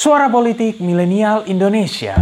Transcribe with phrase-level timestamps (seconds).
[0.00, 2.16] Suara Politik Milenial Indonesia.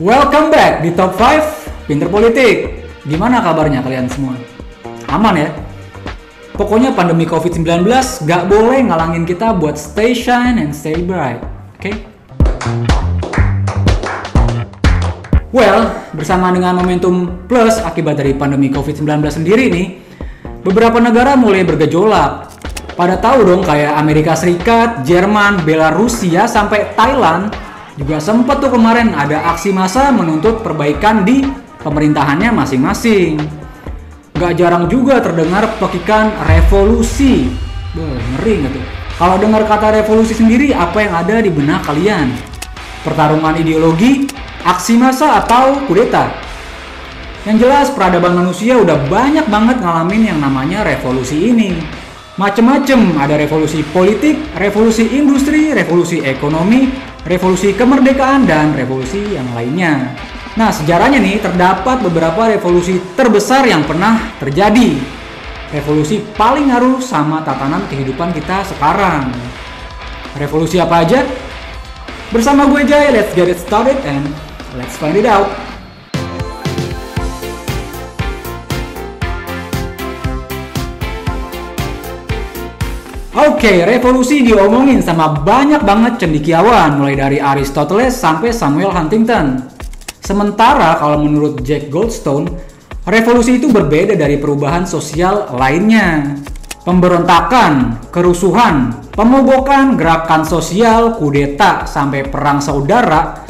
[0.00, 2.88] Welcome back di Top 5 Pinter Politik.
[3.04, 4.40] Gimana kabarnya kalian semua?
[5.12, 5.52] Aman ya?
[6.56, 7.84] Pokoknya pandemi COVID-19
[8.24, 11.44] gak boleh ngalangin kita buat stay shine and stay bright.
[11.76, 11.92] Oke?
[11.92, 12.13] Okay?
[15.54, 20.02] Well, bersama dengan momentum plus akibat dari pandemi COVID-19 sendiri nih,
[20.66, 22.50] beberapa negara mulai bergejolak.
[22.98, 27.54] Pada tahu dong kayak Amerika Serikat, Jerman, Belarusia, sampai Thailand
[27.94, 31.46] juga sempat tuh kemarin ada aksi massa menuntut perbaikan di
[31.86, 33.38] pemerintahannya masing-masing.
[34.34, 37.46] Gak jarang juga terdengar pekikan revolusi.
[37.94, 38.82] Beuh, ngeri tuh?
[39.22, 42.34] Kalau dengar kata revolusi sendiri, apa yang ada di benak kalian?
[43.06, 44.33] Pertarungan ideologi,
[44.64, 46.32] aksi massa atau kudeta?
[47.44, 51.76] Yang jelas peradaban manusia udah banyak banget ngalamin yang namanya revolusi ini.
[52.34, 56.90] Macem-macem, ada revolusi politik, revolusi industri, revolusi ekonomi,
[57.22, 60.16] revolusi kemerdekaan, dan revolusi yang lainnya.
[60.58, 64.98] Nah, sejarahnya nih terdapat beberapa revolusi terbesar yang pernah terjadi.
[65.70, 69.30] Revolusi paling ngaruh sama tatanan kehidupan kita sekarang.
[70.34, 71.22] Revolusi apa aja?
[72.34, 74.26] Bersama gue Jay, let's get it started and
[74.74, 75.46] let's find it out.
[83.34, 89.58] Oke, revolusi diomongin sama banyak banget cendikiawan, mulai dari Aristoteles sampai Samuel Huntington.
[90.22, 92.48] Sementara kalau menurut Jack Goldstone,
[93.04, 96.40] revolusi itu berbeda dari perubahan sosial lainnya.
[96.84, 103.43] Pemberontakan, kerusuhan, pemogokan, gerakan sosial, kudeta, sampai perang saudara,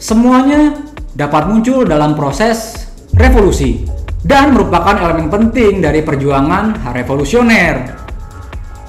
[0.00, 0.80] semuanya
[1.12, 3.84] dapat muncul dalam proses revolusi
[4.24, 8.00] dan merupakan elemen penting dari perjuangan revolusioner.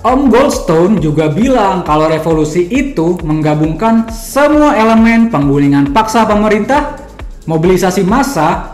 [0.02, 6.97] Om Goldstone juga bilang kalau revolusi itu menggabungkan semua elemen penggulingan paksa pemerintah,
[7.46, 8.74] mobilisasi massa,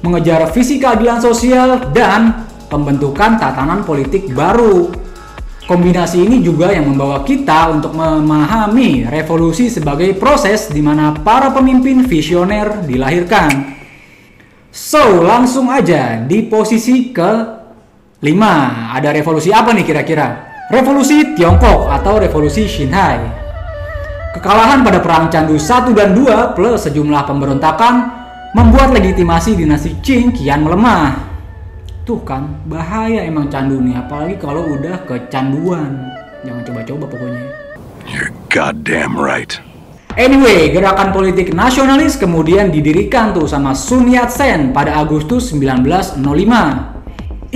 [0.00, 5.03] mengejar visi keadilan sosial, dan pembentukan tatanan politik baru.
[5.64, 12.04] Kombinasi ini juga yang membawa kita untuk memahami revolusi sebagai proses di mana para pemimpin
[12.04, 13.72] visioner dilahirkan.
[14.68, 17.32] So, langsung aja di posisi ke
[18.20, 18.92] 5.
[18.92, 20.28] Ada revolusi apa nih kira-kira?
[20.68, 23.24] Revolusi Tiongkok atau Revolusi Xinhai.
[24.36, 27.94] Kekalahan pada Perang Candu 1 dan 2 plus sejumlah pemberontakan
[28.52, 31.33] membuat legitimasi dinasti Qing kian melemah.
[32.04, 36.12] Tuh kan, bahaya emang candu nih, apalagi kalau udah kecanduan.
[36.44, 37.48] Jangan coba-coba pokoknya.
[38.04, 39.56] You're goddamn right.
[40.12, 46.20] Anyway, gerakan politik nasionalis kemudian didirikan tuh sama Sun Yat-sen pada Agustus 1905.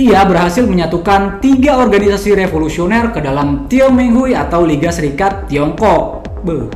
[0.01, 6.25] Ia berhasil menyatukan tiga organisasi revolusioner ke dalam Tiongmenghui atau Liga Serikat Tiongkok.
[6.41, 6.73] Beuh.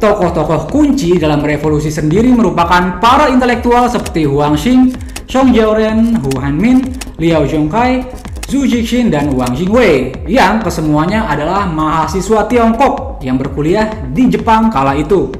[0.00, 4.90] Tokoh-tokoh kunci dalam revolusi sendiri merupakan para intelektual seperti Huang Xing,
[5.34, 8.06] Song Jiaoren, Hu Hanmin, Liao Zhongkai,
[8.46, 14.94] Zhu Jixin, dan Wang Jingwei yang kesemuanya adalah mahasiswa Tiongkok yang berkuliah di Jepang kala
[14.94, 15.34] itu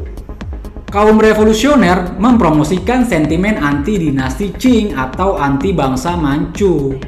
[0.90, 6.98] kaum revolusioner mempromosikan sentimen anti dinasti Qing atau anti bangsa Manchu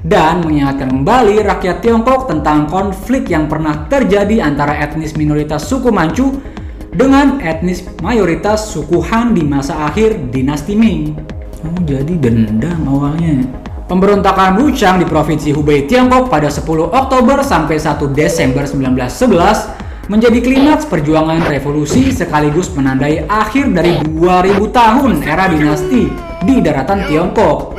[0.00, 6.40] dan mengingatkan kembali rakyat Tiongkok tentang konflik yang pernah terjadi antara etnis minoritas suku Manchu
[6.88, 11.36] dengan etnis mayoritas suku Han di masa akhir dinasti Ming.
[11.60, 13.44] Oh, jadi dendam awalnya.
[13.84, 20.88] Pemberontakan Wuchang di Provinsi Hubei, Tiongkok pada 10 Oktober sampai 1 Desember 1911 menjadi klimaks
[20.88, 26.08] perjuangan revolusi sekaligus menandai akhir dari 2000 tahun era dinasti
[26.42, 27.76] di daratan Tiongkok.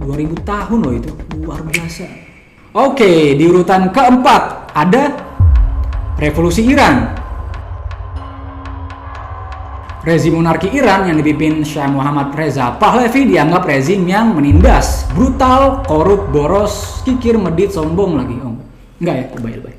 [0.00, 1.12] 2000 tahun loh itu,
[1.44, 2.06] luar biasa.
[2.72, 5.12] Oke, di urutan keempat ada
[6.16, 7.21] Revolusi Iran.
[10.02, 16.26] Rezim monarki Iran yang dipimpin Shah Muhammad Reza Pahlavi dianggap rezim yang menindas, brutal, korup,
[16.34, 18.34] boros, kikir, medit, sombong lagi.
[18.42, 18.58] Oh,
[18.98, 19.74] enggak ya, lebay-lebay.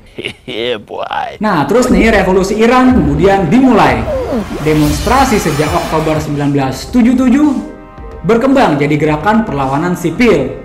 [0.48, 1.36] yeah, boy.
[1.44, 4.00] Nah, terus nih revolusi Iran kemudian dimulai.
[4.64, 10.56] Demonstrasi sejak Oktober 1977 berkembang jadi gerakan perlawanan sipil.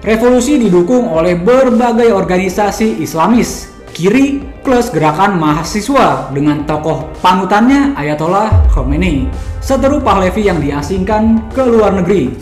[0.00, 9.30] Revolusi didukung oleh berbagai organisasi Islamis, kiri plus gerakan mahasiswa dengan tokoh panutannya Ayatollah Khomeini,
[9.62, 12.34] seteru Pahlavi yang diasingkan ke luar negeri.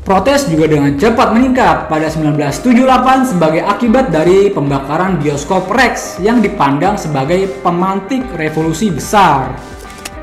[0.00, 6.96] Protes juga dengan cepat meningkat pada 1978 sebagai akibat dari pembakaran bioskop Rex yang dipandang
[6.96, 9.52] sebagai pemantik revolusi besar.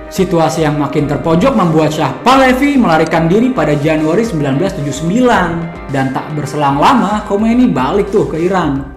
[0.07, 6.79] Situasi yang makin terpojok membuat Shah Pahlavi melarikan diri pada Januari 1979 dan tak berselang
[6.79, 8.96] lama Khomeini balik tuh ke Iran.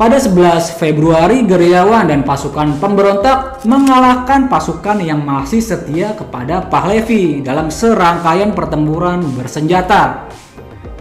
[0.00, 7.68] Pada 11 Februari, gerilyawan dan pasukan pemberontak mengalahkan pasukan yang masih setia kepada Pahlavi dalam
[7.68, 10.24] serangkaian pertempuran bersenjata.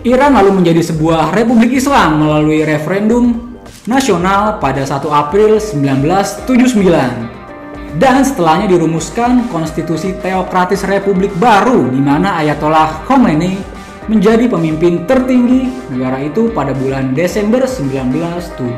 [0.04, 3.56] Iran lalu menjadi sebuah republik Islam melalui referendum
[3.88, 7.96] nasional pada 1 April 1979.
[7.96, 13.79] Dan setelahnya dirumuskan konstitusi teokratis republik baru di mana Ayatollah Khomeini
[14.10, 18.58] menjadi pemimpin tertinggi negara itu pada bulan Desember 1979.
[18.58, 18.74] Oh,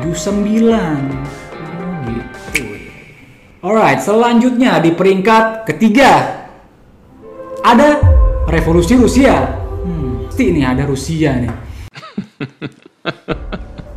[2.04, 2.64] gitu.
[3.64, 6.44] Alright, selanjutnya di peringkat ketiga
[7.64, 7.96] ada
[8.44, 9.56] revolusi Rusia.
[9.80, 11.54] Hmm, pasti ini ada Rusia nih.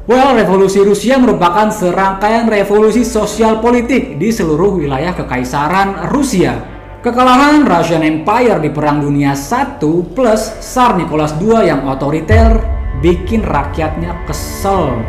[0.06, 6.75] Well, revolusi Rusia merupakan serangkaian revolusi sosial politik di seluruh wilayah kekaisaran Rusia
[7.06, 9.62] Kekalahan Russian Empire di Perang Dunia I
[10.10, 12.58] plus Tsar Nicholas II yang otoriter
[12.98, 15.06] bikin rakyatnya kesel.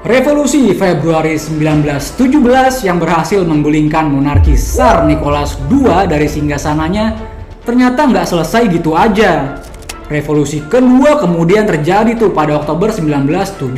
[0.00, 7.12] Revolusi Februari 1917 yang berhasil menggulingkan monarki Tsar Nicholas II dari singgasananya
[7.60, 9.60] ternyata nggak selesai gitu aja.
[10.08, 13.76] Revolusi kedua kemudian terjadi tuh pada Oktober 1917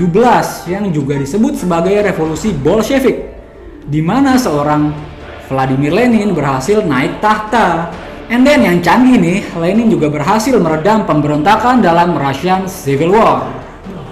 [0.70, 3.18] yang juga disebut sebagai revolusi Bolshevik
[3.82, 5.17] di mana seorang
[5.48, 7.88] Vladimir Lenin berhasil naik tahta.
[8.28, 13.48] And then yang canggih nih, Lenin juga berhasil meredam pemberontakan dalam Russian Civil War.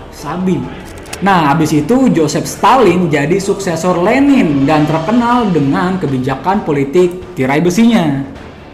[0.08, 0.56] Sabi.
[1.20, 8.24] Nah, habis itu Joseph Stalin jadi suksesor Lenin dan terkenal dengan kebijakan politik tirai besinya.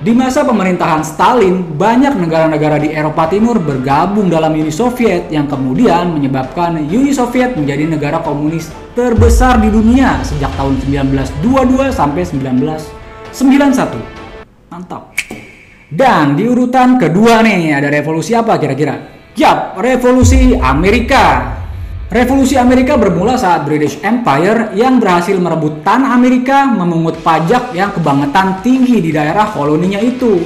[0.03, 6.11] Di masa pemerintahan Stalin, banyak negara-negara di Eropa Timur bergabung dalam Uni Soviet yang kemudian
[6.11, 12.23] menyebabkan Uni Soviet menjadi negara komunis terbesar di dunia sejak tahun 1922 sampai
[13.33, 14.69] 1991.
[14.69, 15.13] Mantap.
[15.93, 18.97] Dan di urutan kedua nih ada revolusi apa kira-kira?
[19.37, 21.57] Yap, revolusi Amerika.
[22.13, 28.61] Revolusi Amerika bermula saat British Empire yang berhasil merebut tanah Amerika memungut pajak yang kebangetan
[28.61, 30.37] tinggi di daerah koloninya itu.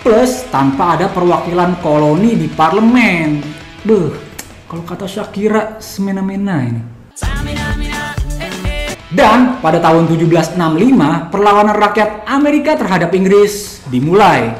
[0.00, 3.44] Plus tanpa ada perwakilan koloni di parlemen.
[3.84, 4.16] Beuh,
[4.64, 6.82] kalau kata Shakira semena-mena ini.
[9.14, 14.50] Dan pada tahun 1765, perlawanan rakyat Amerika terhadap Inggris dimulai.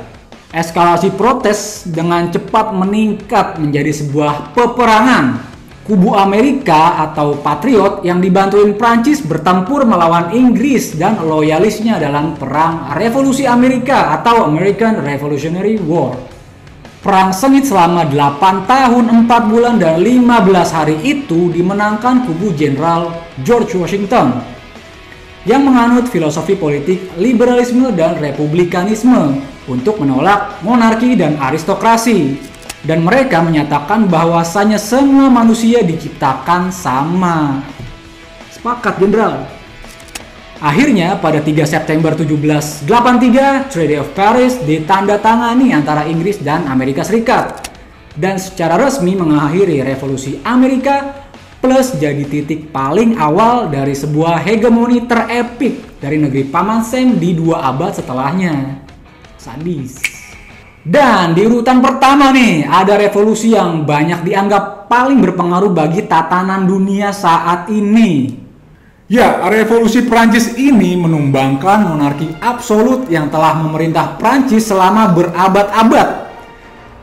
[0.55, 5.43] Eskalasi protes dengan cepat meningkat menjadi sebuah peperangan
[5.83, 13.51] kubu Amerika atau Patriot yang dibantuin Prancis bertempur melawan Inggris dan loyalisnya dalam Perang Revolusi
[13.51, 16.34] Amerika atau American Revolutionary War.
[17.05, 20.25] Perang sengit selama 8 tahun 4 bulan dan 15
[20.73, 23.13] hari itu dimenangkan kubu Jenderal
[23.45, 24.41] George Washington
[25.45, 29.37] yang menganut filosofi politik liberalisme dan republikanisme
[29.69, 32.41] untuk menolak monarki dan aristokrasi
[32.89, 37.61] dan mereka menyatakan bahwasanya semua manusia diciptakan sama.
[38.49, 39.45] Sepakat, Jenderal.
[40.65, 47.69] Akhirnya pada 3 September 1783, Treaty of Paris ditandatangani antara Inggris dan Amerika Serikat
[48.17, 51.21] dan secara resmi mengakhiri revolusi Amerika
[51.61, 57.69] plus jadi titik paling awal dari sebuah hegemoni terepik dari negeri Paman Sam di dua
[57.69, 58.81] abad setelahnya.
[59.37, 60.01] Sadis.
[60.81, 67.13] Dan di urutan pertama nih, ada revolusi yang banyak dianggap paling berpengaruh bagi tatanan dunia
[67.13, 68.44] saat ini.
[69.05, 76.33] Ya, revolusi Prancis ini menumbangkan monarki absolut yang telah memerintah Prancis selama berabad-abad.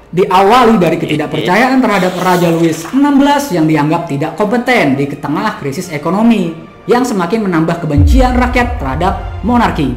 [0.10, 6.58] Diawali dari ketidakpercayaan terhadap Raja Louis XVI yang dianggap tidak kompeten di tengah krisis ekonomi
[6.90, 9.94] yang semakin menambah kebencian rakyat terhadap monarki.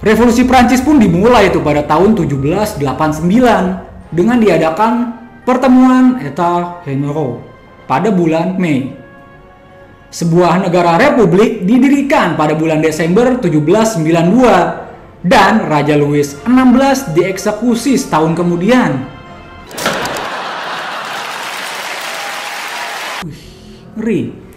[0.00, 2.80] Revolusi Prancis pun dimulai itu pada tahun 1789
[4.08, 4.92] dengan diadakan
[5.44, 7.44] pertemuan Etat Généraux
[7.84, 8.99] pada bulan Mei.
[10.10, 19.06] Sebuah negara republik didirikan pada bulan Desember 1792 dan Raja Louis XVI dieksekusi setahun kemudian.
[23.94, 24.50] Ngeri.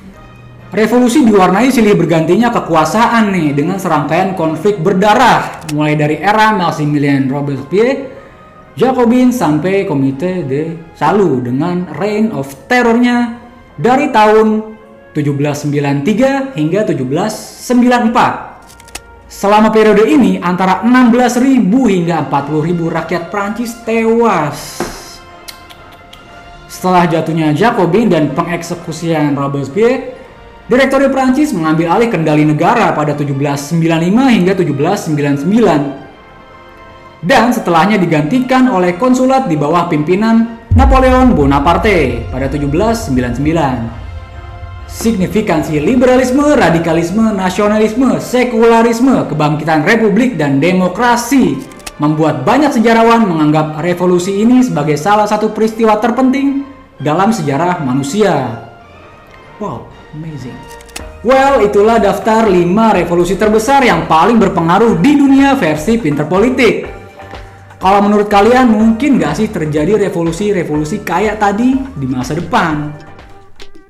[0.74, 8.10] Revolusi diwarnai silih bergantinya kekuasaan nih dengan serangkaian konflik berdarah mulai dari era Maximilien Robespierre,
[8.74, 13.38] Jacobin sampai Komite de Salu dengan reign of terrornya
[13.78, 14.74] dari tahun
[15.14, 19.30] 1793 hingga 1794.
[19.30, 24.78] Selama periode ini antara 16.000 hingga 40.000 rakyat Prancis tewas.
[26.70, 30.14] Setelah jatuhnya Jacobin dan pengeksekusian Robespierre,
[30.64, 33.84] Direktori Prancis mengambil alih kendali negara pada 1795
[34.32, 36.00] hingga 1799.
[37.24, 44.03] Dan setelahnya digantikan oleh konsulat di bawah pimpinan Napoleon Bonaparte pada 1799.
[44.94, 51.58] Signifikansi liberalisme, radikalisme, nasionalisme, sekularisme, kebangkitan republik dan demokrasi
[51.98, 56.62] membuat banyak sejarawan menganggap revolusi ini sebagai salah satu peristiwa terpenting
[57.02, 58.70] dalam sejarah manusia.
[59.58, 60.56] Wow, amazing.
[61.26, 62.54] Well, itulah daftar 5
[62.94, 66.86] revolusi terbesar yang paling berpengaruh di dunia versi Pinter Politik.
[67.82, 73.03] Kalau menurut kalian mungkin gak sih terjadi revolusi-revolusi kayak tadi di masa depan?